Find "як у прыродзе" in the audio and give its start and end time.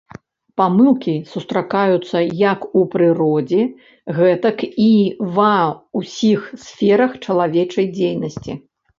2.37-3.61